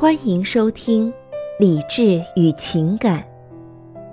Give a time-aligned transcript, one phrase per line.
[0.00, 1.12] 欢迎收听
[1.58, 3.20] 《理智与情感》，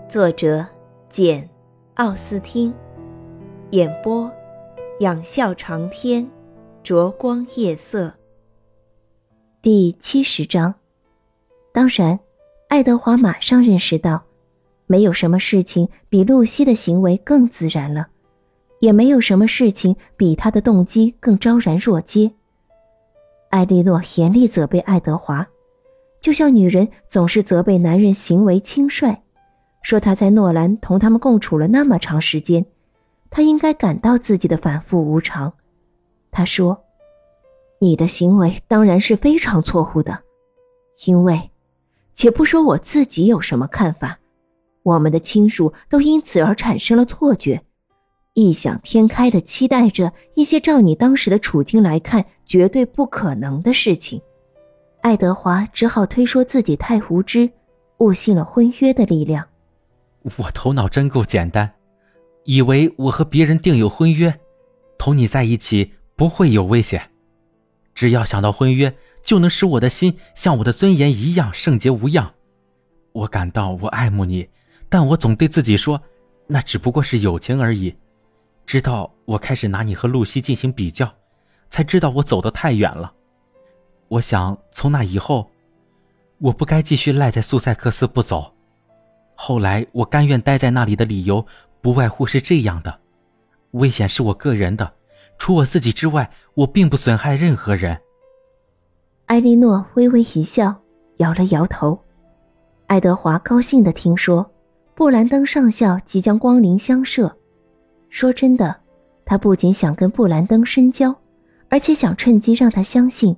[0.10, 0.66] 作者
[1.10, 1.44] 简·
[1.94, 2.74] 奥斯汀，
[3.70, 4.32] 演播
[5.02, 6.28] 仰笑长天，
[6.82, 8.12] 灼光夜色。
[9.62, 10.74] 第七十章。
[11.72, 12.20] 当然，
[12.68, 14.24] 爱德华马上认识到，
[14.88, 18.08] 没有什么事情比露西的行为更自然了，
[18.80, 22.32] 也没有什么事情比他的动机更昭然若揭。
[23.52, 25.48] 艾莉诺严厉责备爱德华。
[26.26, 29.16] 就像女人总是责备男人行为轻率，
[29.84, 32.66] 说他在诺兰同他们共处了那么长时间，
[33.30, 35.54] 他应该感到自己的反复无常。
[36.32, 36.84] 他说
[37.80, 40.24] ：“你的行为当然是非常错误的，
[41.06, 41.52] 因为，
[42.12, 44.18] 且不说我自己有什么看法，
[44.82, 47.62] 我们的亲属都因此而产生了错觉，
[48.34, 54.20] 异想天开的期待着一些照你当时的处境来看绝对不可能的事情。”
[55.06, 57.48] 爱德华只好推说自己太无知，
[58.00, 59.48] 误信了婚约的力量。
[60.38, 61.72] 我头脑真够简单，
[62.46, 64.34] 以为我和别人订有婚约，
[64.98, 67.12] 同你在一起不会有危险。
[67.94, 72.34] 只要想到婚约，就能使我的心像我的尊严一样圣洁无恙。
[73.12, 74.50] 我感到我爱慕你，
[74.90, 76.02] 但我总对自己说，
[76.48, 77.96] 那只不过是友情而已。
[78.66, 81.14] 直到我开始拿你和露西进行比较，
[81.70, 83.14] 才知道我走得太远了。
[84.08, 85.50] 我想从那以后，
[86.38, 88.54] 我不该继续赖在苏塞克斯不走。
[89.34, 91.46] 后来我甘愿待在那里的理由，
[91.82, 93.00] 不外乎是这样的：
[93.72, 94.94] 危险是我个人的，
[95.38, 98.00] 除我自己之外，我并不损害任何人。
[99.26, 100.76] 埃莉诺微微一笑，
[101.18, 102.00] 摇了摇头。
[102.88, 104.50] 爱德华高兴地听说，
[104.94, 107.36] 布兰登上校即将光临乡舍。
[108.10, 108.76] 说真的，
[109.26, 111.14] 他不仅想跟布兰登深交，
[111.70, 113.36] 而且想趁机让他相信。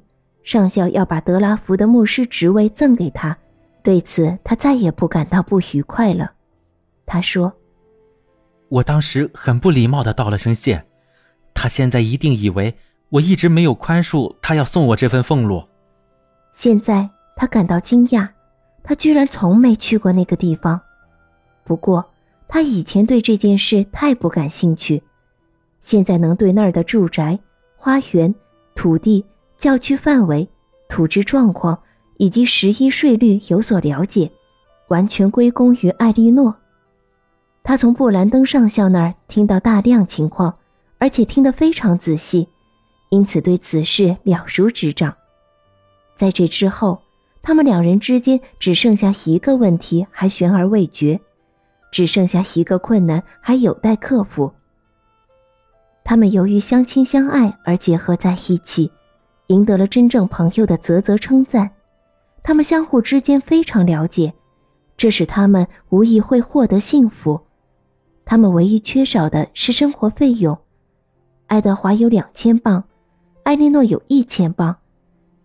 [0.47, 3.37] 上校要把德拉福的牧师职位赠给他，
[3.83, 6.31] 对此他再也不感到不愉快了。
[7.05, 7.51] 他说
[8.69, 10.81] ：“我当时很不礼貌的道了声谢，
[11.53, 12.73] 他现在一定以为
[13.09, 15.61] 我一直没有宽恕他要送我这份俸禄。
[16.53, 18.25] 现在他感到惊讶，
[18.83, 20.79] 他居然从没去过那个地方。
[21.65, 22.09] 不过
[22.47, 25.03] 他以前对这件事太不感兴趣，
[25.81, 27.37] 现在能对那儿的住宅、
[27.75, 28.33] 花园、
[28.75, 29.25] 土地。”
[29.57, 30.47] 教区范围、
[30.87, 31.77] 土质状况
[32.17, 34.31] 以及十一税率有所了解，
[34.89, 36.55] 完全归功于艾莉诺。
[37.63, 40.55] 他从布兰登上校那儿听到大量情况，
[40.99, 42.47] 而且听得非常仔细，
[43.09, 45.13] 因此对此事了如指掌。
[46.15, 47.01] 在这之后，
[47.41, 51.19] 他们两人之间只剩下一个问题还悬而未决，
[51.91, 54.53] 只剩下一个困难还有待克服。
[56.03, 58.91] 他们由于相亲相爱而结合在一起。
[59.47, 61.69] 赢得了真正朋友的啧啧称赞，
[62.43, 64.33] 他们相互之间非常了解，
[64.95, 67.39] 这使他们无疑会获得幸福。
[68.25, 70.57] 他们唯一缺少的是生活费用。
[71.47, 72.83] 爱德华有两千镑，
[73.43, 74.75] 艾莉诺有一千镑，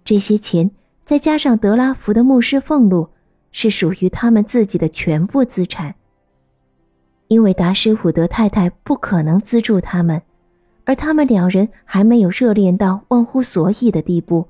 [0.04, 0.68] 这些钱
[1.04, 3.08] 再加上德拉福的牧师俸禄，
[3.52, 5.94] 是属于他们自己的全部资产。
[7.28, 10.20] 因为达什伍德太太不可能资助他们。
[10.84, 14.48] 而他们两人还没有热恋到忘乎所以的地步，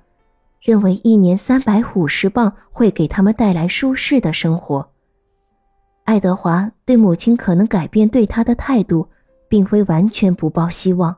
[0.60, 4.88] 认为一年三百五十镑会给他们带来舒适的生活。
[6.04, 9.06] 爱德华对母亲可能改变对他的态度，
[9.48, 11.15] 并非完全不抱希望，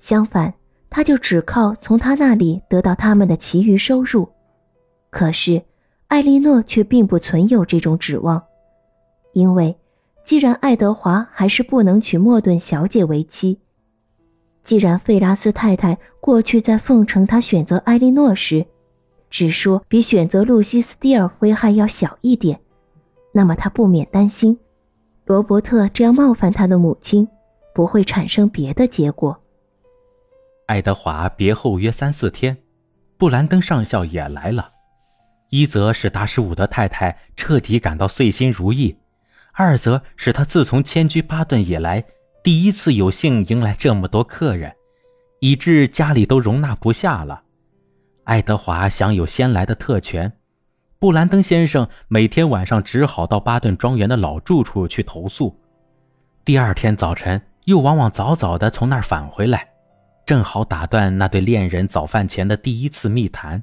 [0.00, 0.52] 相反，
[0.88, 4.28] 他就只靠从他那里得到他们的其余收入。
[5.10, 5.62] 可是，
[6.08, 8.42] 艾莉诺却并不存有这种指望，
[9.32, 9.76] 因为
[10.24, 13.60] 既然爱德华还是不能娶莫顿小姐为妻。
[14.64, 18.64] 既然费拉斯太太过去在奉承他选择艾莉诺时，
[19.28, 22.58] 只说比选择露西斯蒂尔危害要小一点，
[23.30, 24.58] 那么他不免担心，
[25.26, 27.28] 罗伯特这样冒犯他的母亲，
[27.74, 29.38] 不会产生别的结果。
[30.66, 32.56] 爱德华别后约三四天，
[33.18, 34.70] 布兰登上校也来了，
[35.50, 38.96] 一则使达什伍德太太彻底感到遂心如意，
[39.52, 42.02] 二则使他自从迁居巴顿以来。
[42.44, 44.70] 第一次有幸迎来这么多客人，
[45.40, 47.42] 以致家里都容纳不下了。
[48.24, 50.30] 爱德华享有先来的特权，
[50.98, 55.58] 布兰登先生每天晚上只好到巴顿庄园的老住处去投诉，
[56.44, 59.66] 第二天早晨又往往早早的从那儿返回来，
[60.26, 63.62] 正好打断那对恋人早饭前的第一次密谈。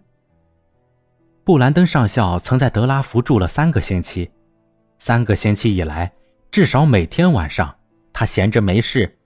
[1.44, 4.31] 布兰登上校曾在德拉福住了三个星期，
[4.98, 6.12] 三个星期以来，
[6.50, 7.75] 至少每天晚上。
[8.21, 9.18] 他闲着没事，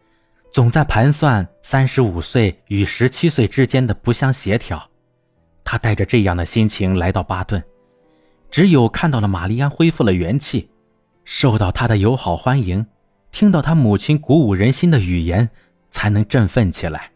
[0.53, 4.89] 总在盘算三十五岁与十七岁之间的不相协调。
[5.65, 7.61] 他带着这样的心情来到巴顿，
[8.49, 10.69] 只有看到了玛丽安恢复了元气，
[11.25, 12.85] 受到他的友好欢迎，
[13.31, 15.49] 听到他母亲鼓舞人心的语言，
[15.91, 17.11] 才能振奋起来。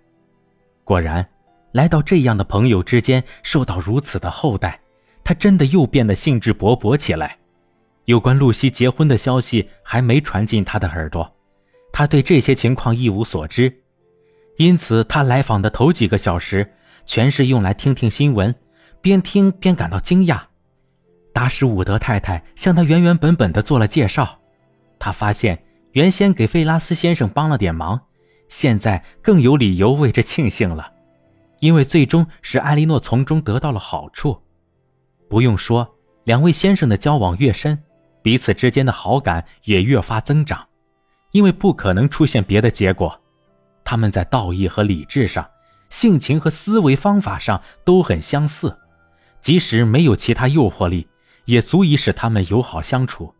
[0.84, 1.26] 果然，
[1.72, 4.78] 来到这样的朋友之间，受到如此的厚待，
[5.24, 7.38] 他真的又变得兴致勃勃起来。
[8.04, 11.34] 有关露西结婚的消息还没传进他的耳朵，
[11.92, 13.82] 他对这些情况一无所知，
[14.58, 16.74] 因此他来访的头几个小时。
[17.06, 18.54] 全是用来听听新闻，
[19.02, 20.40] 边听边感到惊讶。
[21.34, 24.40] 达什伍德太太向他原原本本的做了介绍，
[25.00, 28.00] 他发现原先给费拉斯先生帮了点忙，
[28.48, 30.94] 现在更有理由为之庆幸了，
[31.62, 34.40] 因为最终使艾莉诺从中得到了好处。
[35.28, 35.96] 不用说，
[36.26, 37.82] 两位先生的交往越深，
[38.22, 40.68] 彼此之间的好感也越发增长，
[41.32, 43.20] 因为不可能出现别的结果，
[43.84, 45.48] 他们在道义和理智上。
[45.90, 48.78] 性情和思维方法上都很相似，
[49.42, 51.08] 即使没有其他诱惑力，
[51.46, 53.34] 也足以使他们友好相处。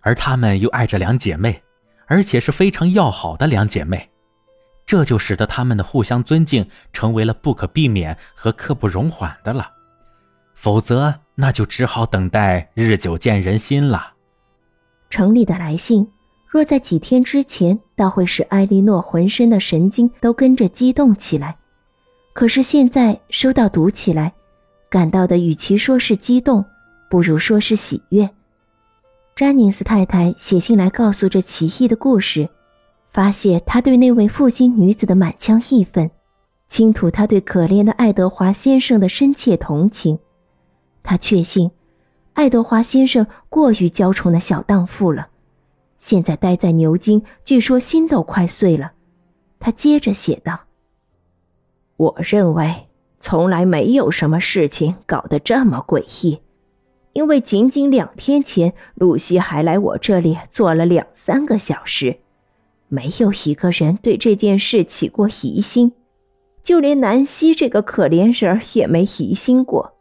[0.00, 1.62] 而他们又爱着两姐妹，
[2.06, 4.10] 而且是非常要好的两姐妹，
[4.86, 9.70] 这就使得他们的互相尊敬成为了不可避免和刻不容缓的了。
[10.54, 14.14] 否则，那就只好等待日久见人心了。
[15.10, 16.10] 城里的来信，
[16.54, 21.56] 若在几天之前，倒会使艾莉诺浑身的神经都跟着激动起来。
[22.32, 24.32] 可是现在收到读起来，
[24.88, 26.64] 感到的与其说是激动，
[27.10, 28.30] 不如说是喜悦。
[29.34, 32.48] 詹宁斯太太写信来告诉这奇异的故事，
[33.10, 36.08] 发泄她对那位负心女子的满腔义愤，
[36.68, 40.16] 倾吐她对可怜的爱德华先生的深切同情。
[41.02, 41.72] 她确信，
[42.34, 45.30] 爱德华先生过于娇宠那小荡妇了。
[46.04, 48.92] 现在待在牛津，据说心都快碎了。
[49.58, 50.60] 他接着写道。
[51.96, 52.88] 我认为
[53.20, 56.38] 从来没有什么事情搞得这么诡异，
[57.14, 62.18] 因为仅仅两天前，露西还来我这里坐了两三个小时，
[62.88, 65.90] 没有一个人对这件事起过疑心，
[66.62, 69.94] 就连南希这个可怜人也没疑心过。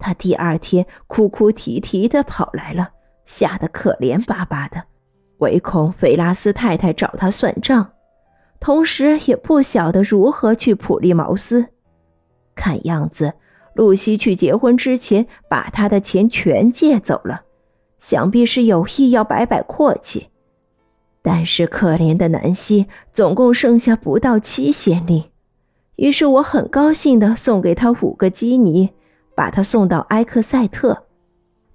[0.00, 2.90] 他第二天哭哭啼啼的跑来了，
[3.24, 4.82] 吓得可怜巴巴的，
[5.38, 7.90] 唯恐菲拉斯太太找他算账。
[8.60, 11.66] 同时也不晓得如何去普利茅斯。
[12.54, 13.34] 看样子，
[13.74, 17.42] 露西去结婚之前把他的钱全借走了，
[18.00, 20.28] 想必是有意要摆摆阔气。
[21.22, 25.22] 但是可怜的南希总共剩下不到七先令，
[25.96, 28.90] 于是我很高兴地送给他五个基尼，
[29.36, 31.04] 把他送到埃克塞特。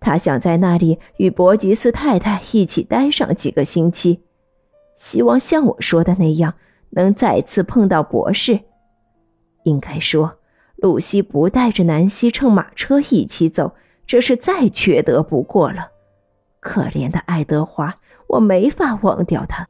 [0.04, 4.20] 他想在那里与伯吉斯太太一起待上几个星期，
[4.98, 6.54] 希望像我说的那样。
[6.96, 8.60] 能再次碰到博士，
[9.64, 10.38] 应该说，
[10.76, 13.74] 露西不带着南希乘马车一起走，
[14.06, 15.90] 这是再缺德不过了。
[16.60, 17.98] 可怜的爱德华，
[18.28, 19.68] 我没法忘掉他。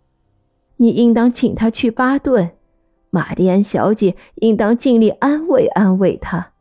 [0.75, 2.51] 你应当请他去巴顿，
[3.09, 6.52] 玛丽安小姐应当尽力安慰安慰他。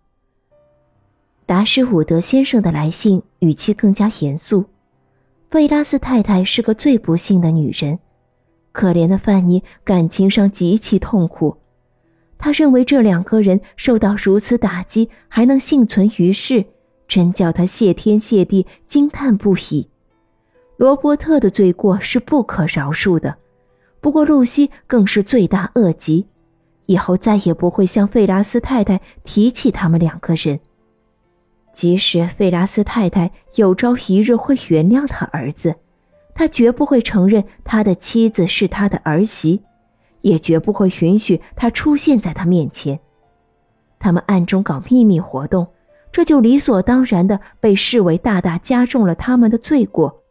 [1.47, 4.65] 达什伍德先生的来信语气更加严肃。
[5.49, 7.99] 贝拉斯太太是个最不幸的女人。
[8.73, 11.59] 可怜的范尼感情上极其痛苦，
[12.39, 16.65] 他认为这两个人受到如此打击还能幸存于世，
[17.06, 19.87] 真叫他谢天谢地，惊叹不已。
[20.79, 23.37] 罗伯特的罪过是不可饶恕的，
[24.01, 26.27] 不过露西更是罪大恶极，
[26.87, 30.58] 以后再也不会向费拉斯太太提起他们两个人。
[31.72, 35.74] 即使费拉斯太太有朝一日会原谅他儿子。
[36.34, 39.62] 他绝不会承认他的妻子是他的儿媳，
[40.22, 42.98] 也绝不会允许他出现在他面前。
[43.98, 45.67] 他们暗中搞秘密活动，
[46.10, 50.22] 这就理所当然的被视为大大加重了他们的罪过。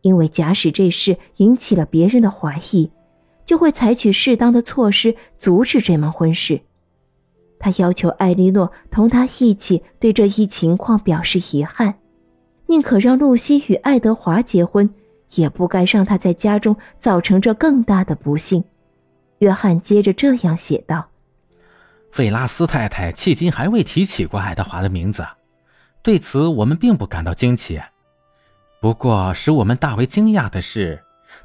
[0.00, 2.90] 因为假使这事引起了别人的怀疑，
[3.44, 6.60] 就会采取适当的措施阻止这门婚事。
[7.58, 11.94] 他要求艾莉诺同他一起对这一情况表示遗憾，
[12.66, 14.88] 宁可让露西与爱德华结婚。
[15.34, 18.62] 也不该让他在家中造成这更大的不幸。
[19.38, 21.08] 约翰接着这样写道
[22.12, 25.26] ：“费拉斯太太迄今还未提起过爱德华的名字，
[26.00, 27.80] 对此我们并不感到惊奇。
[28.80, 31.02] 不过使我们大为惊讶的是，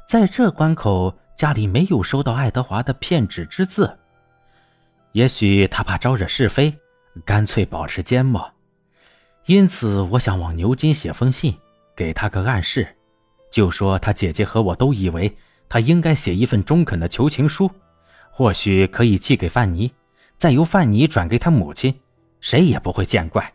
[0.08, 3.98] 在这关口家里没有收到爱德华的骗纸之字。
[5.12, 6.74] 也许他怕招惹是非
[7.24, 8.50] 干脆保持缄默。
[9.46, 11.56] 因此我想往牛津写封信
[11.96, 12.86] 给他个暗示
[13.50, 15.36] 就说他姐姐和我都以为
[15.68, 17.70] 他应该写一份中肯的求情书。
[18.34, 19.92] 或许可以寄给范尼
[20.38, 21.94] 再由范尼转给他母亲
[22.40, 23.52] 谁也不会见怪。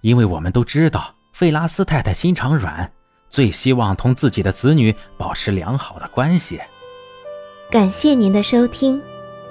[0.00, 2.90] 因为我们都知道费拉斯太太心肠软
[3.28, 6.60] 最希望同自己的子女保持良好的关系。
[7.70, 9.02] 感谢您的收听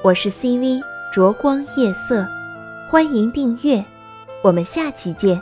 [0.01, 2.27] 我是 cv 烛光夜色。
[2.89, 3.81] 欢迎订阅
[4.43, 5.41] 我们下期见。